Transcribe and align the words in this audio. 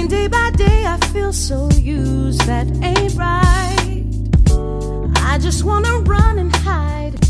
Living 0.00 0.18
day 0.18 0.28
by 0.28 0.50
day, 0.52 0.86
I 0.86 0.96
feel 1.08 1.30
so 1.30 1.68
used, 1.72 2.40
that 2.46 2.66
ain't 2.82 3.14
right. 3.16 4.02
I 5.16 5.36
just 5.38 5.62
wanna 5.62 5.98
run 5.98 6.38
and 6.38 6.56
hide, 6.56 7.20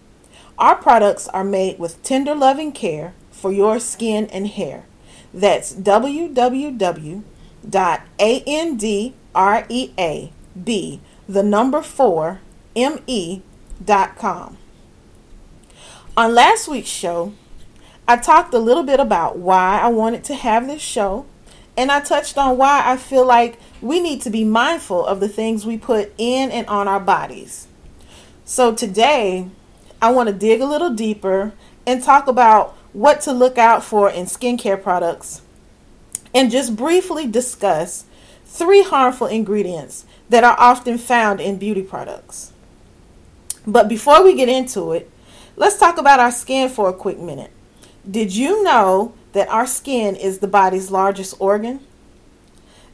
Our 0.57 0.77
products 0.77 1.27
are 1.29 1.45
made 1.45 1.79
with 1.79 2.03
tender 2.03 2.35
loving 2.35 2.73
care 2.73 3.13
for 3.45 3.53
your 3.53 3.79
skin 3.79 4.27
and 4.29 4.47
hair. 4.47 4.87
That's 5.35 5.75
www.andreab, 5.75 6.73
the 11.29 11.43
number 11.43 11.83
4, 11.83 12.41
me.com. 12.75 14.57
On 16.17 16.35
last 16.35 16.69
week's 16.69 16.89
show, 16.89 17.35
I 18.09 18.17
talked 18.17 18.55
a 18.55 18.59
little 18.59 18.83
bit 18.83 18.99
about 18.99 19.37
why 19.37 19.79
I 19.79 19.89
wanted 19.89 20.25
to 20.25 20.35
have 20.35 20.67
this 20.67 20.81
show, 20.81 21.27
and 21.77 21.93
I 21.93 22.01
touched 22.01 22.39
on 22.39 22.57
why 22.57 22.83
I 22.87 22.97
feel 22.97 23.27
like 23.27 23.59
we 23.83 24.01
need 24.01 24.23
to 24.23 24.31
be 24.31 24.45
mindful 24.45 25.05
of 25.05 25.21
the 25.21 25.29
things 25.29 25.67
we 25.67 25.77
put 25.77 26.15
in 26.17 26.51
and 26.51 26.67
on 26.67 26.89
our 26.89 26.99
bodies. 26.99 27.67
So 28.47 28.75
today, 28.75 29.51
I 30.01 30.13
want 30.13 30.31
to 30.31 30.35
dig 30.35 30.63
a 30.63 30.67
little 30.67 30.95
deeper 30.95 31.53
and 31.87 32.03
talk 32.03 32.27
about 32.27 32.79
what 32.95 33.21
to 33.21 33.33
look 33.33 33.59
out 33.59 33.85
for 33.85 34.09
in 34.09 34.25
skincare 34.25 34.83
products 34.83 35.43
and 36.33 36.51
just 36.51 36.77
briefly 36.77 37.27
discuss 37.27 38.05
three 38.47 38.83
harmful 38.83 39.27
ingredients 39.27 40.07
that 40.31 40.45
are 40.45 40.57
often 40.59 40.97
found 40.97 41.41
in 41.41 41.59
beauty 41.59 41.83
products. 41.83 42.53
But 43.67 43.89
before 43.89 44.23
we 44.23 44.35
get 44.35 44.49
into 44.49 44.93
it, 44.93 45.11
let's 45.57 45.79
talk 45.79 45.99
about 45.99 46.21
our 46.21 46.31
skin 46.31 46.69
for 46.69 46.89
a 46.89 46.95
quick 46.95 47.19
minute. 47.19 47.51
Did 48.09 48.35
you 48.35 48.63
know 48.63 49.15
that 49.33 49.49
our 49.49 49.67
skin 49.67 50.15
is 50.15 50.39
the 50.39 50.49
body's 50.49 50.91
largest 50.91 51.35
organ? 51.41 51.81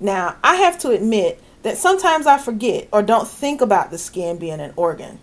Now, 0.00 0.36
I 0.42 0.56
have 0.56 0.78
to 0.78 0.90
admit 0.90 1.42
that 1.62 1.76
sometimes 1.76 2.26
I 2.26 2.38
forget 2.38 2.88
or 2.90 3.02
don't 3.02 3.28
think 3.28 3.60
about 3.60 3.90
the 3.90 3.98
skin 3.98 4.38
being 4.38 4.60
an 4.60 4.72
organ. 4.76 5.18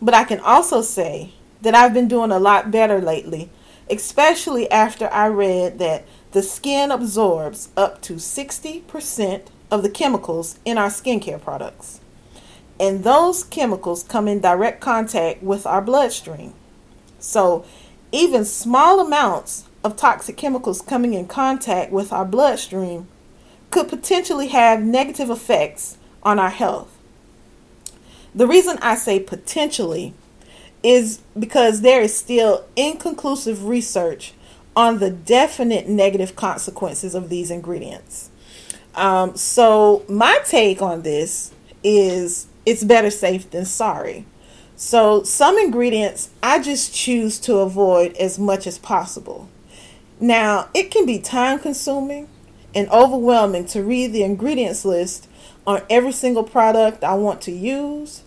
But 0.00 0.14
I 0.14 0.24
can 0.24 0.40
also 0.40 0.80
say 0.80 1.34
that 1.60 1.74
I've 1.74 1.92
been 1.92 2.08
doing 2.08 2.30
a 2.30 2.38
lot 2.38 2.70
better 2.70 3.00
lately, 3.00 3.50
especially 3.90 4.70
after 4.70 5.08
I 5.12 5.28
read 5.28 5.78
that 5.78 6.04
the 6.32 6.42
skin 6.42 6.90
absorbs 6.90 7.68
up 7.76 8.02
to 8.02 8.14
60% 8.14 9.42
of 9.70 9.82
the 9.82 9.90
chemicals 9.90 10.58
in 10.64 10.78
our 10.78 10.88
skincare 10.88 11.40
products. 11.40 12.00
And 12.78 13.04
those 13.04 13.42
chemicals 13.42 14.02
come 14.02 14.28
in 14.28 14.40
direct 14.40 14.80
contact 14.80 15.42
with 15.42 15.66
our 15.66 15.80
bloodstream. 15.80 16.52
So, 17.18 17.64
even 18.12 18.44
small 18.44 19.00
amounts 19.00 19.64
of 19.82 19.96
toxic 19.96 20.36
chemicals 20.36 20.82
coming 20.82 21.14
in 21.14 21.26
contact 21.26 21.90
with 21.90 22.12
our 22.12 22.24
bloodstream 22.24 23.08
could 23.70 23.88
potentially 23.88 24.48
have 24.48 24.82
negative 24.82 25.30
effects 25.30 25.96
on 26.22 26.38
our 26.38 26.50
health. 26.50 26.96
The 28.34 28.46
reason 28.46 28.78
I 28.82 28.96
say 28.96 29.18
potentially 29.18 30.12
is 30.82 31.20
because 31.38 31.80
there 31.80 32.00
is 32.00 32.16
still 32.16 32.64
inconclusive 32.76 33.64
research 33.64 34.34
on 34.74 34.98
the 34.98 35.10
definite 35.10 35.88
negative 35.88 36.36
consequences 36.36 37.14
of 37.14 37.28
these 37.28 37.50
ingredients. 37.50 38.30
Um, 38.94 39.36
so, 39.36 40.04
my 40.08 40.38
take 40.44 40.80
on 40.80 41.02
this 41.02 41.52
is 41.82 42.46
it's 42.64 42.84
better 42.84 43.10
safe 43.10 43.50
than 43.50 43.64
sorry. 43.64 44.26
So, 44.74 45.22
some 45.22 45.58
ingredients 45.58 46.30
I 46.42 46.62
just 46.62 46.94
choose 46.94 47.38
to 47.40 47.56
avoid 47.56 48.14
as 48.16 48.38
much 48.38 48.66
as 48.66 48.78
possible. 48.78 49.48
Now, 50.20 50.68
it 50.74 50.90
can 50.90 51.06
be 51.06 51.18
time 51.18 51.58
consuming 51.58 52.28
and 52.74 52.88
overwhelming 52.90 53.66
to 53.66 53.82
read 53.82 54.12
the 54.12 54.22
ingredients 54.22 54.84
list 54.84 55.28
on 55.66 55.82
every 55.90 56.12
single 56.12 56.44
product 56.44 57.02
I 57.02 57.14
want 57.14 57.40
to 57.42 57.52
use, 57.52 58.22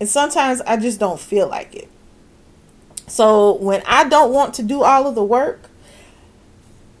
and 0.00 0.08
sometimes 0.08 0.62
I 0.62 0.78
just 0.78 0.98
don't 0.98 1.20
feel 1.20 1.46
like 1.48 1.76
it. 1.76 1.88
So, 3.06 3.56
when 3.56 3.82
I 3.86 4.08
don't 4.08 4.32
want 4.32 4.54
to 4.54 4.62
do 4.62 4.82
all 4.82 5.06
of 5.06 5.14
the 5.14 5.24
work, 5.24 5.68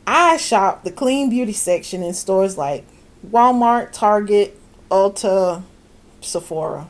I 0.06 0.36
shop 0.36 0.84
the 0.84 0.90
clean 0.90 1.30
beauty 1.30 1.52
section 1.52 2.02
in 2.02 2.14
stores 2.14 2.58
like 2.58 2.84
Walmart, 3.28 3.92
Target, 3.92 4.58
Ulta, 4.90 5.62
Sephora, 6.20 6.88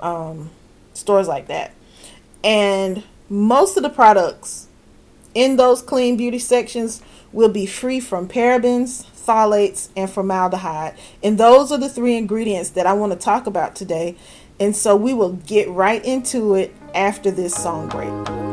um, 0.00 0.50
stores 0.92 1.28
like 1.28 1.46
that. 1.46 1.72
And 2.42 3.04
most 3.28 3.76
of 3.76 3.82
the 3.82 3.90
products 3.90 4.68
in 5.34 5.56
those 5.56 5.82
clean 5.82 6.16
beauty 6.16 6.38
sections 6.38 7.02
will 7.32 7.48
be 7.48 7.66
free 7.66 8.00
from 8.00 8.26
parabens, 8.26 9.04
phthalates, 9.06 9.88
and 9.96 10.10
formaldehyde. 10.10 10.94
And 11.22 11.38
those 11.38 11.70
are 11.70 11.78
the 11.78 11.88
three 11.88 12.16
ingredients 12.16 12.70
that 12.70 12.86
I 12.86 12.92
want 12.94 13.12
to 13.12 13.18
talk 13.18 13.46
about 13.46 13.76
today. 13.76 14.16
And 14.60 14.74
so 14.74 14.96
we 14.96 15.14
will 15.14 15.34
get 15.46 15.68
right 15.70 16.04
into 16.04 16.54
it 16.54 16.74
after 16.94 17.30
this 17.30 17.54
song 17.54 17.88
break. 17.88 18.47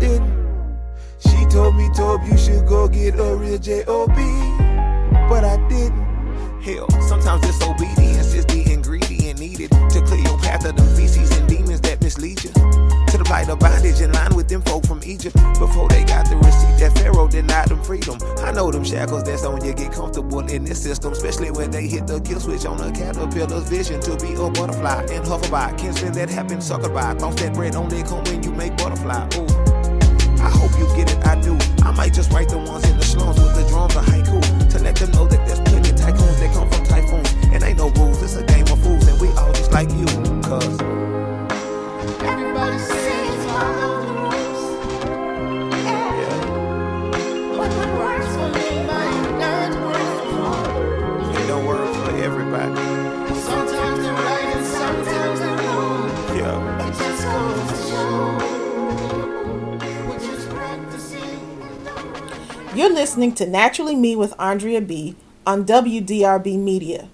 She 0.00 1.44
told 1.50 1.76
me, 1.76 1.90
Tobe, 1.94 2.24
you 2.24 2.38
should 2.38 2.66
go 2.66 2.88
get 2.88 3.20
a 3.20 3.36
real 3.36 3.58
J-O-B, 3.58 4.14
but 5.28 5.44
I 5.44 5.56
didn't. 5.68 6.00
Hell, 6.62 6.88
sometimes 7.02 7.42
disobedience 7.42 8.32
is 8.32 8.46
the 8.46 8.72
ingredient 8.72 9.38
needed 9.38 9.70
to 9.70 10.02
clear 10.06 10.20
your 10.20 10.38
path 10.38 10.64
of 10.64 10.76
the 10.76 10.82
feces 10.96 11.30
and 11.38 11.48
demons 11.48 11.80
that 11.82 12.00
mislead 12.02 12.42
you. 12.44 12.50
To 12.50 13.18
the 13.18 13.24
plight 13.24 13.50
of 13.50 13.58
bondage 13.58 14.00
in 14.00 14.12
line 14.12 14.34
with 14.34 14.48
them 14.48 14.62
folk 14.62 14.86
from 14.86 15.00
Egypt. 15.04 15.36
Before 15.58 15.88
they 15.88 16.04
got 16.04 16.30
the 16.30 16.36
receipt 16.36 16.78
that 16.78 16.96
Pharaoh 16.96 17.28
denied 17.28 17.68
them 17.68 17.82
freedom. 17.82 18.18
I 18.38 18.52
know 18.52 18.70
them 18.70 18.84
shackles 18.84 19.24
that's 19.24 19.44
on 19.44 19.62
you 19.64 19.74
get 19.74 19.92
comfortable 19.92 20.40
in 20.40 20.64
this 20.64 20.82
system, 20.82 21.12
especially 21.12 21.50
when 21.50 21.70
they 21.70 21.86
hit 21.86 22.06
the 22.06 22.20
kill 22.20 22.40
switch 22.40 22.64
on 22.64 22.80
a 22.80 22.90
caterpillar's 22.92 23.68
vision 23.68 24.00
to 24.00 24.16
be 24.16 24.32
a 24.32 24.50
butterfly 24.50 25.06
and 25.10 25.26
hover 25.26 25.50
by. 25.50 25.74
Kinsmen 25.74 26.12
that 26.12 26.30
have 26.30 26.48
been 26.48 26.58
suckered 26.58 26.94
by. 26.94 27.14
Thoughts 27.14 27.42
that 27.42 27.52
bread 27.52 27.74
only 27.74 28.02
come 28.02 28.24
when 28.24 28.42
you 28.42 28.52
make 28.52 28.76
butterfly. 28.78 29.28
Ooh. 29.36 29.69
I 30.40 30.50
hope 30.50 30.72
you 30.78 30.86
get 30.96 31.12
it, 31.12 31.24
I 31.26 31.40
do. 31.40 31.56
I 31.84 31.92
might 31.92 32.14
just 32.14 32.32
write 32.32 32.48
the 32.48 32.58
ones 32.58 32.88
in 32.88 32.96
the 32.96 33.04
slums 33.04 33.38
with 33.38 33.54
the 33.54 33.68
drums 33.68 33.94
of 33.94 34.04
haiku 34.06 34.40
to 34.70 34.78
let 34.80 34.96
them 34.96 35.10
know 35.12 35.26
that 35.28 35.46
there's 35.46 35.60
plenty 35.60 35.90
of 35.90 35.96
tycoons 35.96 36.38
that 36.40 36.52
come 36.52 36.68
from 36.70 36.84
typhoons. 36.84 37.30
And 37.52 37.62
ain't 37.62 37.78
no 37.78 37.90
rules, 37.90 38.09
listening 63.10 63.34
to 63.34 63.44
Naturally 63.44 63.96
Me 63.96 64.14
with 64.14 64.38
Andrea 64.38 64.80
B 64.80 65.16
on 65.44 65.64
WDRB 65.64 66.56
Media. 66.56 67.08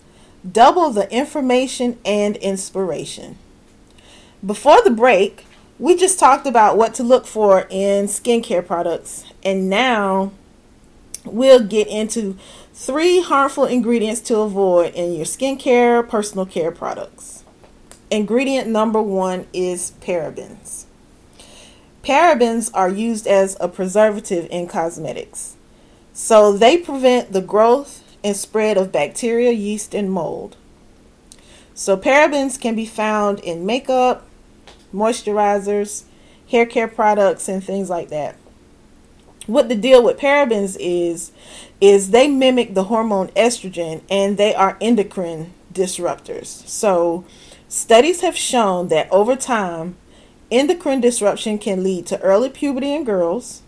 Double 0.52 0.90
the 0.90 1.10
information 1.10 1.98
and 2.04 2.36
inspiration. 2.36 3.38
Before 4.44 4.82
the 4.82 4.90
break, 4.90 5.46
we 5.78 5.96
just 5.96 6.18
talked 6.18 6.46
about 6.46 6.76
what 6.76 6.92
to 6.96 7.02
look 7.02 7.26
for 7.26 7.66
in 7.70 8.08
skincare 8.08 8.66
products, 8.66 9.24
and 9.42 9.70
now 9.70 10.32
we'll 11.24 11.64
get 11.64 11.86
into 11.86 12.36
three 12.74 13.22
harmful 13.22 13.64
ingredients 13.64 14.20
to 14.20 14.40
avoid 14.40 14.92
in 14.92 15.14
your 15.14 15.24
skincare, 15.24 16.06
personal 16.06 16.44
care 16.44 16.72
products. 16.72 17.42
Ingredient 18.10 18.68
number 18.68 19.00
one 19.00 19.46
is 19.54 19.92
parabens. 20.02 20.84
Parabens 22.04 22.70
are 22.74 22.90
used 22.90 23.26
as 23.26 23.56
a 23.62 23.66
preservative 23.68 24.46
in 24.50 24.68
cosmetics. 24.68 25.55
So 26.18 26.50
they 26.50 26.78
prevent 26.78 27.34
the 27.34 27.42
growth 27.42 28.02
and 28.24 28.34
spread 28.34 28.78
of 28.78 28.90
bacteria, 28.90 29.52
yeast, 29.52 29.94
and 29.94 30.10
mold. 30.10 30.56
So 31.74 31.94
parabens 31.94 32.58
can 32.58 32.74
be 32.74 32.86
found 32.86 33.38
in 33.40 33.66
makeup, 33.66 34.26
moisturizers, 34.94 36.04
hair 36.50 36.64
care 36.64 36.88
products, 36.88 37.50
and 37.50 37.62
things 37.62 37.90
like 37.90 38.08
that. 38.08 38.36
What 39.46 39.68
the 39.68 39.74
deal 39.74 40.02
with 40.02 40.16
parabens 40.16 40.78
is 40.80 41.32
is 41.82 42.12
they 42.12 42.28
mimic 42.28 42.72
the 42.72 42.84
hormone 42.84 43.28
estrogen 43.36 44.00
and 44.08 44.38
they 44.38 44.54
are 44.54 44.78
endocrine 44.80 45.52
disruptors. 45.70 46.66
So 46.66 47.26
studies 47.68 48.22
have 48.22 48.38
shown 48.38 48.88
that 48.88 49.12
over 49.12 49.36
time 49.36 49.96
endocrine 50.50 51.02
disruption 51.02 51.58
can 51.58 51.84
lead 51.84 52.06
to 52.06 52.18
early 52.22 52.48
puberty 52.48 52.94
in 52.94 53.04
girls, 53.04 53.60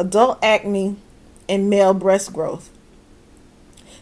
adult 0.00 0.40
acne, 0.42 0.96
and 1.52 1.68
male 1.68 1.92
breast 1.92 2.32
growth. 2.32 2.70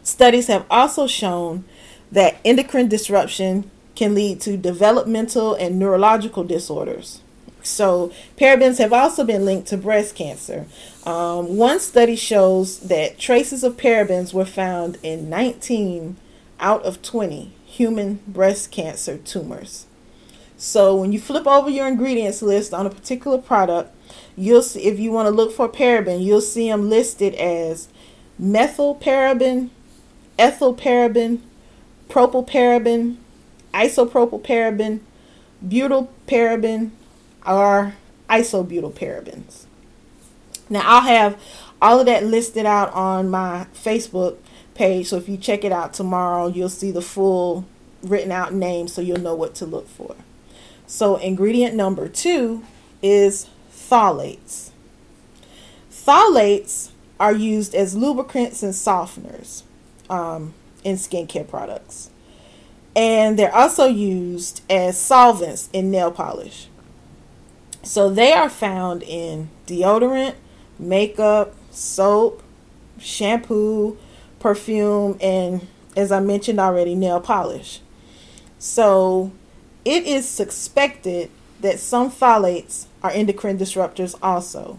Studies 0.05 0.47
have 0.47 0.65
also 0.71 1.09
shown 1.09 1.65
that 2.13 2.37
endocrine 2.45 2.89
disruption 2.89 3.69
can 3.97 4.15
lead 4.15 4.41
to 4.43 4.57
developmental 4.57 5.55
and 5.55 5.77
neurological 5.77 6.45
disorders. 6.45 7.21
So, 7.63 8.13
parabens 8.39 8.79
have 8.79 8.93
also 8.93 9.25
been 9.25 9.45
linked 9.45 9.67
to 9.69 9.77
breast 9.77 10.15
cancer. 10.15 10.67
Um, 11.05 11.57
one 11.57 11.81
study 11.81 12.15
shows 12.15 12.79
that 12.81 13.19
traces 13.19 13.65
of 13.65 13.77
parabens 13.77 14.33
were 14.33 14.47
found 14.47 14.97
in 15.03 15.29
19 15.29 16.17
out 16.61 16.83
of 16.85 17.03
20 17.03 17.53
human 17.67 18.21
breast 18.29 18.71
cancer 18.71 19.19
tumors. 19.19 19.87
So, 20.57 20.95
when 20.95 21.13
you 21.13 21.19
flip 21.19 21.49
over 21.49 21.69
your 21.69 21.89
ingredients 21.89 22.43
list 22.43 22.73
on 22.73 22.87
a 22.87 22.91
particular 22.91 23.39
product, 23.39 23.93
you'll 24.41 24.63
see 24.63 24.85
if 24.85 24.99
you 24.99 25.13
want 25.13 25.27
to 25.27 25.31
look 25.31 25.53
for 25.53 25.69
paraben, 25.69 26.25
you'll 26.25 26.41
see 26.41 26.69
them 26.69 26.89
listed 26.89 27.35
as 27.35 27.89
methylparaben, 28.41 29.69
ethylparaben, 30.39 31.41
propylparaben, 32.09 33.17
isopropylparaben, 33.75 35.01
butylparaben, 35.67 36.91
or 37.47 37.95
isobutylparabens. 38.31 39.67
Now 40.71 40.83
I'll 40.85 41.03
have 41.03 41.41
all 41.83 42.01
of 42.01 42.07
that 42.07 42.25
listed 42.25 42.65
out 42.65 42.91
on 42.95 43.29
my 43.29 43.67
Facebook 43.75 44.39
page. 44.75 45.09
So 45.09 45.17
if 45.17 45.29
you 45.29 45.37
check 45.37 45.65
it 45.65 45.73
out 45.73 45.93
tomorrow, 45.93 46.47
you'll 46.47 46.71
see 46.71 46.91
the 46.91 47.03
full 47.03 47.67
written 48.03 48.33
out 48.33 48.55
name 48.55 48.89
so 48.89 49.03
you'll 49.03 49.21
know 49.21 49.35
what 49.35 49.55
to 49.57 49.67
look 49.67 49.87
for. 49.89 50.17
So 50.87 51.17
ingredient 51.17 51.75
number 51.75 52.09
two 52.09 52.65
is 53.03 53.47
phthalates. 53.91 54.71
Phthalates 55.91 56.91
are 57.19 57.33
used 57.33 57.75
as 57.75 57.95
lubricants 57.95 58.63
and 58.63 58.73
softeners 58.73 59.63
um, 60.09 60.55
in 60.85 60.97
skincare 60.97 61.49
products. 61.49 62.11
And 62.97 63.39
they're 63.39 63.55
also 63.55 63.87
used 63.87 64.63
as 64.71 64.99
solvents 64.99 65.69
in 65.73 65.91
nail 65.91 66.11
polish. 66.11 66.69
So 67.83 68.11
they 68.11 68.33
are 68.33 68.49
found 68.49 69.03
in 69.03 69.49
deodorant, 69.67 70.35
makeup, 70.79 71.55
soap, 71.71 72.43
shampoo, 72.99 73.97
perfume, 74.39 75.17
and 75.21 75.67
as 75.97 76.13
I 76.13 76.21
mentioned 76.21 76.61
already, 76.61 76.95
nail 76.95 77.21
polish. 77.21 77.81
So 78.59 79.33
it 79.85 80.05
is 80.05 80.29
suspected 80.29 81.31
that 81.61 81.79
some 81.79 82.11
phthalates 82.11 82.87
are 83.03 83.11
endocrine 83.11 83.59
disruptors 83.59 84.15
also. 84.23 84.79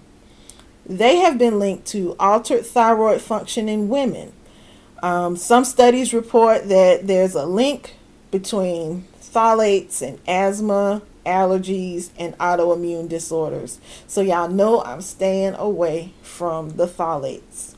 They 0.85 1.17
have 1.17 1.37
been 1.37 1.59
linked 1.59 1.87
to 1.87 2.15
altered 2.19 2.65
thyroid 2.65 3.21
function 3.21 3.69
in 3.69 3.89
women. 3.89 4.33
Um, 5.03 5.35
some 5.35 5.65
studies 5.65 6.13
report 6.13 6.69
that 6.69 7.07
there's 7.07 7.35
a 7.35 7.45
link 7.45 7.95
between 8.29 9.05
phthalates 9.19 10.01
and 10.01 10.19
asthma, 10.27 11.01
allergies, 11.25 12.09
and 12.17 12.37
autoimmune 12.37 13.07
disorders. 13.07 13.79
So, 14.07 14.21
y'all 14.21 14.49
know 14.49 14.83
I'm 14.83 15.01
staying 15.01 15.55
away 15.55 16.13
from 16.21 16.71
the 16.71 16.87
phthalates. 16.87 17.75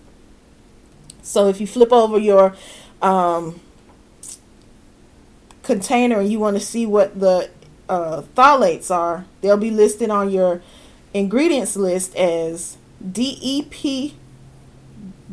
So, 1.21 1.47
if 1.47 1.62
you 1.62 1.67
flip 1.67 1.91
over 1.91 2.17
your 2.17 2.55
um, 3.01 3.59
container 5.63 6.19
and 6.19 6.31
you 6.31 6.39
want 6.39 6.57
to 6.57 6.63
see 6.63 6.85
what 6.85 7.19
the 7.19 7.50
uh, 7.90 8.22
phthalates 8.36 8.90
are, 8.92 9.25
they'll 9.42 9.58
be 9.58 9.72
listed 9.72 10.10
on 10.10 10.30
your 10.30 10.62
ingredients 11.13 11.75
list 11.75 12.16
as 12.16 12.78
DEP, 13.00 14.13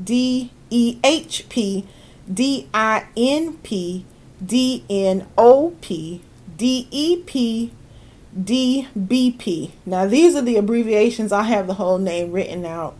DEHP, 0.02 1.87
DINP, 2.33 4.04
DNOP, 4.45 6.21
DEP, 6.57 7.71
DBP. 8.38 9.71
Now, 9.87 10.07
these 10.07 10.37
are 10.37 10.42
the 10.42 10.57
abbreviations. 10.57 11.33
I 11.33 11.42
have 11.42 11.66
the 11.66 11.75
whole 11.75 11.99
name 11.99 12.33
written 12.33 12.64
out, 12.64 12.95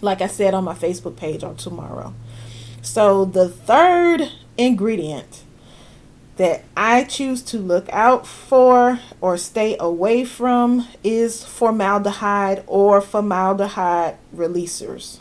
like 0.00 0.20
I 0.20 0.26
said 0.26 0.54
on 0.54 0.64
my 0.64 0.74
Facebook 0.74 1.16
page 1.16 1.42
on 1.42 1.56
tomorrow. 1.56 2.14
So, 2.82 3.24
the 3.24 3.48
third 3.48 4.30
ingredient 4.58 5.42
that 6.36 6.64
I 6.76 7.04
choose 7.04 7.42
to 7.42 7.58
look 7.58 7.88
out 7.90 8.26
for 8.26 8.98
or 9.20 9.36
stay 9.36 9.76
away 9.78 10.24
from 10.24 10.88
is 11.04 11.44
formaldehyde 11.44 12.64
or 12.66 13.00
formaldehyde 13.00 14.16
releasers. 14.34 15.20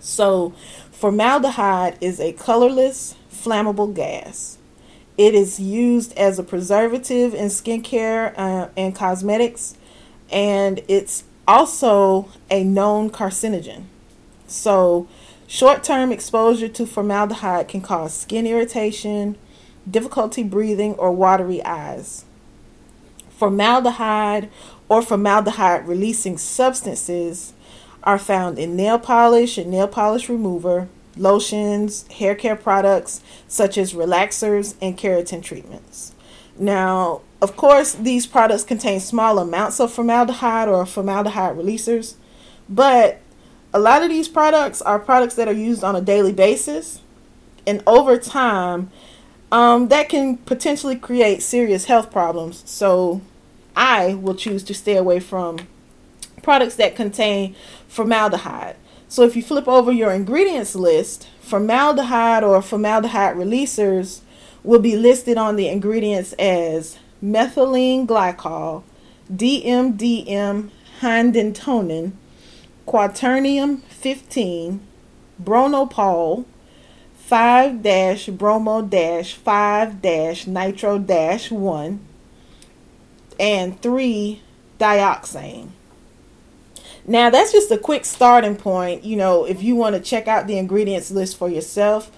So, 0.00 0.54
formaldehyde 0.90 1.98
is 2.00 2.20
a 2.20 2.32
colorless, 2.32 3.16
flammable 3.30 3.94
gas. 3.94 4.58
It 5.16 5.34
is 5.34 5.58
used 5.58 6.16
as 6.16 6.38
a 6.38 6.42
preservative 6.42 7.32
in 7.34 7.46
skincare 7.46 8.34
uh, 8.36 8.68
and 8.76 8.94
cosmetics, 8.94 9.76
and 10.30 10.80
it's 10.88 11.24
also 11.48 12.28
a 12.50 12.64
known 12.64 13.10
carcinogen. 13.10 13.84
So, 14.46 15.08
short 15.46 15.84
term 15.84 16.12
exposure 16.12 16.68
to 16.68 16.86
formaldehyde 16.86 17.68
can 17.68 17.80
cause 17.80 18.14
skin 18.14 18.46
irritation, 18.46 19.36
difficulty 19.90 20.42
breathing, 20.42 20.94
or 20.94 21.12
watery 21.12 21.64
eyes. 21.64 22.24
Formaldehyde 23.30 24.48
or 24.88 25.02
formaldehyde 25.02 25.86
releasing 25.86 26.38
substances 26.38 27.52
are 28.02 28.18
found 28.18 28.58
in 28.58 28.76
nail 28.76 28.98
polish 28.98 29.58
and 29.58 29.70
nail 29.70 29.88
polish 29.88 30.28
remover, 30.28 30.88
lotions, 31.16 32.06
hair 32.12 32.34
care 32.34 32.56
products 32.56 33.20
such 33.48 33.76
as 33.76 33.94
relaxers 33.94 34.74
and 34.80 34.96
keratin 34.96 35.42
treatments. 35.42 36.14
Now, 36.58 37.22
of 37.42 37.56
course, 37.56 37.92
these 37.92 38.26
products 38.26 38.64
contain 38.64 39.00
small 39.00 39.38
amounts 39.38 39.80
of 39.80 39.92
formaldehyde 39.92 40.68
or 40.68 40.86
formaldehyde 40.86 41.56
releasers, 41.56 42.14
but 42.68 43.20
a 43.74 43.78
lot 43.78 44.02
of 44.02 44.08
these 44.08 44.28
products 44.28 44.80
are 44.80 44.98
products 44.98 45.34
that 45.34 45.48
are 45.48 45.52
used 45.52 45.84
on 45.84 45.94
a 45.96 46.00
daily 46.00 46.32
basis, 46.32 47.02
and 47.66 47.82
over 47.86 48.16
time, 48.16 48.90
um, 49.52 49.88
that 49.88 50.08
can 50.08 50.38
potentially 50.38 50.96
create 50.96 51.42
serious 51.42 51.86
health 51.86 52.10
problems. 52.10 52.62
So, 52.66 53.20
I 53.76 54.14
will 54.14 54.34
choose 54.34 54.62
to 54.64 54.74
stay 54.74 54.96
away 54.96 55.20
from 55.20 55.58
products 56.42 56.76
that 56.76 56.96
contain 56.96 57.54
formaldehyde. 57.88 58.76
So, 59.08 59.22
if 59.22 59.36
you 59.36 59.42
flip 59.42 59.68
over 59.68 59.92
your 59.92 60.12
ingredients 60.12 60.74
list, 60.74 61.28
formaldehyde 61.40 62.42
or 62.42 62.60
formaldehyde 62.62 63.36
releasers 63.36 64.20
will 64.64 64.80
be 64.80 64.96
listed 64.96 65.38
on 65.38 65.56
the 65.56 65.68
ingredients 65.68 66.32
as 66.34 66.98
methylene 67.22 68.06
glycol, 68.06 68.82
DMDM 69.32 70.70
hydantoin, 71.00 72.12
quaternium 72.86 73.82
15, 73.82 74.80
bronopol, 75.42 76.44
5 77.26 78.38
bromo 78.38 78.88
5 78.88 80.04
nitro 80.46 80.98
1, 81.00 82.00
and 83.40 83.82
3 83.82 84.42
dioxane. 84.78 85.70
Now, 87.04 87.30
that's 87.30 87.50
just 87.50 87.72
a 87.72 87.78
quick 87.78 88.04
starting 88.04 88.54
point, 88.54 89.02
you 89.02 89.16
know, 89.16 89.44
if 89.44 89.60
you 89.60 89.74
want 89.74 89.96
to 89.96 90.00
check 90.00 90.28
out 90.28 90.46
the 90.46 90.56
ingredients 90.56 91.10
list 91.10 91.36
for 91.36 91.48
yourself. 91.48 92.12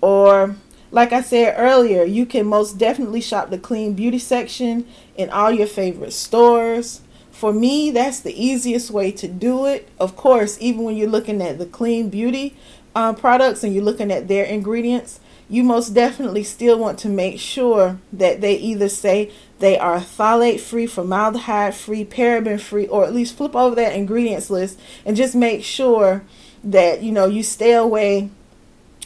Or, 0.00 0.54
like 0.92 1.12
I 1.12 1.22
said 1.22 1.56
earlier, 1.58 2.04
you 2.04 2.24
can 2.24 2.46
most 2.46 2.78
definitely 2.78 3.20
shop 3.20 3.50
the 3.50 3.58
clean 3.58 3.94
beauty 3.94 4.20
section 4.20 4.86
in 5.16 5.28
all 5.30 5.50
your 5.50 5.66
favorite 5.66 6.12
stores. 6.12 7.00
For 7.32 7.52
me, 7.52 7.90
that's 7.90 8.20
the 8.20 8.40
easiest 8.40 8.92
way 8.92 9.10
to 9.10 9.26
do 9.26 9.66
it. 9.66 9.88
Of 9.98 10.14
course, 10.14 10.56
even 10.60 10.84
when 10.84 10.96
you're 10.96 11.08
looking 11.08 11.42
at 11.42 11.58
the 11.58 11.66
clean 11.66 12.10
beauty 12.10 12.56
uh, 12.94 13.12
products 13.12 13.64
and 13.64 13.74
you're 13.74 13.84
looking 13.84 14.10
at 14.10 14.28
their 14.28 14.44
ingredients, 14.44 15.20
you 15.48 15.62
most 15.62 15.90
definitely 15.90 16.44
still 16.44 16.78
want 16.78 16.98
to 17.00 17.08
make 17.08 17.38
sure 17.38 17.98
that 18.12 18.40
they 18.40 18.54
either 18.56 18.88
say 18.88 19.30
they 19.58 19.78
are 19.78 19.98
phthalate 19.98 20.60
free, 20.60 20.86
formaldehyde 20.86 21.74
free, 21.74 22.04
paraben 22.04 22.60
free, 22.60 22.86
or 22.86 23.04
at 23.04 23.14
least 23.14 23.36
flip 23.36 23.54
over 23.54 23.74
that 23.74 23.94
ingredients 23.94 24.50
list 24.50 24.78
and 25.04 25.16
just 25.16 25.34
make 25.34 25.62
sure 25.62 26.24
that 26.64 27.02
you 27.02 27.12
know 27.12 27.26
you 27.26 27.42
stay 27.42 27.72
away 27.72 28.30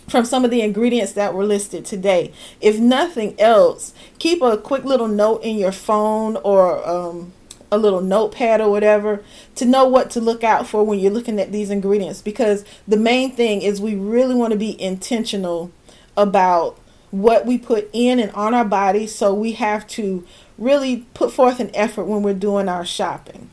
from 0.08 0.24
some 0.24 0.44
of 0.44 0.50
the 0.50 0.60
ingredients 0.60 1.12
that 1.12 1.34
were 1.34 1.44
listed 1.44 1.84
today. 1.84 2.32
If 2.60 2.78
nothing 2.78 3.38
else, 3.40 3.92
keep 4.18 4.40
a 4.40 4.56
quick 4.56 4.84
little 4.84 5.08
note 5.08 5.42
in 5.42 5.56
your 5.58 5.72
phone 5.72 6.36
or 6.36 6.86
um, 6.88 7.32
a 7.70 7.78
little 7.78 8.00
notepad 8.00 8.60
or 8.60 8.70
whatever 8.70 9.22
to 9.54 9.64
know 9.64 9.86
what 9.86 10.10
to 10.10 10.20
look 10.20 10.44
out 10.44 10.66
for 10.66 10.84
when 10.84 10.98
you're 10.98 11.12
looking 11.12 11.40
at 11.40 11.52
these 11.52 11.70
ingredients 11.70 12.22
because 12.22 12.64
the 12.86 12.96
main 12.96 13.32
thing 13.32 13.62
is 13.62 13.80
we 13.80 13.94
really 13.94 14.34
want 14.34 14.52
to 14.52 14.58
be 14.58 14.80
intentional 14.80 15.70
about 16.16 16.78
what 17.10 17.46
we 17.46 17.58
put 17.58 17.88
in 17.92 18.18
and 18.18 18.30
on 18.32 18.54
our 18.54 18.64
body. 18.64 19.06
So 19.06 19.32
we 19.32 19.52
have 19.52 19.86
to 19.88 20.24
really 20.58 21.06
put 21.14 21.32
forth 21.32 21.60
an 21.60 21.70
effort 21.74 22.04
when 22.04 22.22
we're 22.22 22.34
doing 22.34 22.68
our 22.68 22.84
shopping. 22.84 23.50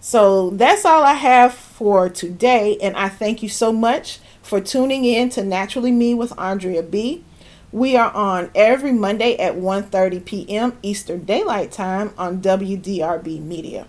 So 0.00 0.50
that's 0.50 0.84
all 0.84 1.02
I 1.02 1.14
have 1.14 1.52
for 1.52 2.08
today. 2.08 2.78
And 2.80 2.96
I 2.96 3.08
thank 3.08 3.42
you 3.42 3.48
so 3.48 3.72
much 3.72 4.18
for 4.42 4.60
tuning 4.60 5.04
in 5.04 5.28
to 5.30 5.44
Naturally 5.44 5.92
Me 5.92 6.14
with 6.14 6.36
Andrea 6.38 6.82
B. 6.82 7.24
We 7.72 7.96
are 7.96 8.10
on 8.12 8.50
every 8.54 8.92
Monday 8.92 9.36
at 9.36 9.54
1:30 9.54 10.24
p.m. 10.24 10.78
Eastern 10.82 11.24
Daylight 11.24 11.70
Time 11.70 12.12
on 12.18 12.40
WDRB 12.40 13.40
Media. 13.40 13.86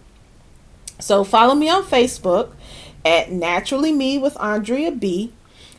So 0.99 1.23
follow 1.23 1.55
me 1.55 1.69
on 1.69 1.83
Facebook 1.83 2.53
at 3.03 3.31
Naturally 3.31 3.91
Me 3.91 4.17
with 4.17 4.39
Andrea 4.39 4.91
B 4.91 5.33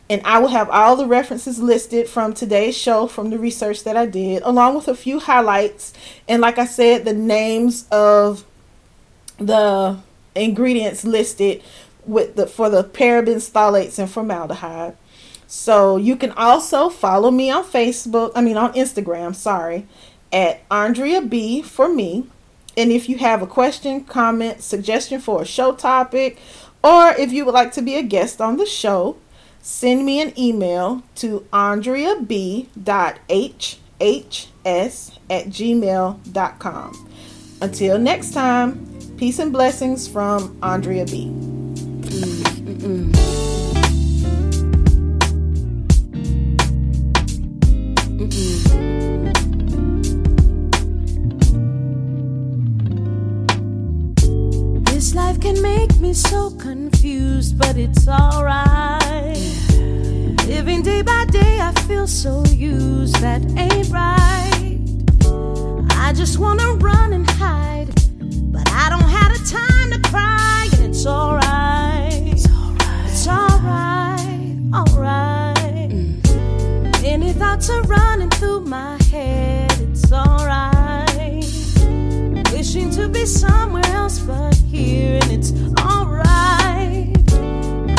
and 0.09 0.21
I 0.25 0.39
will 0.39 0.49
have 0.49 0.69
all 0.69 0.95
the 0.95 1.07
references 1.07 1.59
listed 1.59 2.07
from 2.09 2.33
today's 2.33 2.77
show 2.77 3.07
from 3.07 3.29
the 3.29 3.39
research 3.39 3.83
that 3.83 3.95
I 3.95 4.05
did, 4.05 4.43
along 4.43 4.75
with 4.75 4.87
a 4.87 4.95
few 4.95 5.19
highlights. 5.19 5.93
And 6.27 6.41
like 6.41 6.57
I 6.57 6.65
said, 6.65 7.05
the 7.05 7.13
names 7.13 7.87
of 7.89 8.45
the 9.37 9.97
ingredients 10.35 11.05
listed 11.05 11.63
with 12.05 12.35
the 12.35 12.47
for 12.47 12.69
the 12.69 12.83
parabens, 12.83 13.49
phthalates, 13.49 13.97
and 13.97 14.09
formaldehyde. 14.09 14.97
So 15.55 15.97
you 15.97 16.15
can 16.15 16.31
also 16.31 16.89
follow 16.89 17.29
me 17.29 17.51
on 17.51 17.63
Facebook, 17.63 18.31
I 18.35 18.41
mean 18.41 18.57
on 18.57 18.73
Instagram, 18.73 19.35
sorry, 19.35 19.85
at 20.31 20.61
Andrea 20.71 21.21
B 21.21 21.61
for 21.61 21.87
me. 21.87 22.25
And 22.75 22.91
if 22.91 23.07
you 23.07 23.19
have 23.19 23.43
a 23.43 23.47
question, 23.47 24.03
comment, 24.03 24.63
suggestion 24.63 25.21
for 25.21 25.43
a 25.43 25.45
show 25.45 25.73
topic, 25.73 26.39
or 26.83 27.09
if 27.19 27.31
you 27.31 27.45
would 27.45 27.53
like 27.53 27.71
to 27.73 27.83
be 27.83 27.93
a 27.93 28.01
guest 28.01 28.41
on 28.41 28.57
the 28.57 28.65
show, 28.65 29.15
send 29.61 30.07
me 30.07 30.19
an 30.19 30.33
email 30.39 31.03
to 31.17 31.45
andreab.hhs 31.53 32.67
at 35.29 35.45
gmail.com. 35.45 37.09
Until 37.61 37.99
next 37.99 38.31
time, 38.31 39.15
peace 39.17 39.37
and 39.37 39.53
blessings 39.53 40.07
from 40.07 40.57
Andrea 40.63 41.05
B. 41.05 41.31
This 42.01 43.22
so 56.13 56.51
confused, 56.51 57.57
but 57.57 57.75
it's 57.75 58.07
alright. 58.07 59.37
Living 60.45 60.83
day 60.83 61.01
by 61.01 61.25
day, 61.31 61.59
I 61.59 61.71
feel 61.87 62.05
so 62.05 62.43
used, 62.45 63.15
that 63.21 63.41
ain't 63.57 63.89
right. 63.89 64.79
I 65.91 66.13
just 66.13 66.37
wanna 66.37 66.73
run 66.73 67.13
and 67.13 67.27
hide, 67.31 67.89
but 68.51 68.69
I 68.71 68.89
don't 68.91 69.09
have 69.09 69.31
the 69.33 69.43
time 69.49 69.89
to 69.91 70.09
cry, 70.09 70.69
and 70.73 70.85
it's 70.93 71.05
alright. 71.07 72.13
It's 72.27 72.47
alright. 72.47 73.09
It's 73.09 73.27
alright. 73.27 74.57
Alright. 74.73 75.89
Mm. 75.89 77.03
Any 77.03 77.33
thoughts 77.33 77.69
are 77.69 77.81
running 77.83 78.29
through 78.29 78.61
my 78.61 79.01
head, 79.11 79.71
it's 79.79 80.11
alright. 80.11 80.72
Wishing 82.73 82.89
to 82.89 83.07
be 83.07 83.23
somewhere 83.27 83.85
else 83.85 84.17
but 84.17 84.55
here, 84.55 85.19
and 85.21 85.31
it's 85.31 85.51
alright. 85.79 87.13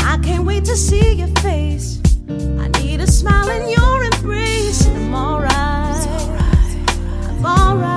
I 0.03 0.19
can't 0.21 0.45
wait 0.45 0.65
to 0.65 0.77
see 0.77 1.13
your 1.13 1.29
face 1.43 2.01
I 2.29 2.67
need 2.83 3.01
a 3.01 3.07
smile 3.07 3.51
in 3.51 3.69
your 3.69 4.03
embrace. 4.03 4.85
and 4.87 4.97
I'm 4.97 5.15
alright. 5.15 6.09
I'm 7.29 7.47
alright. 7.47 7.94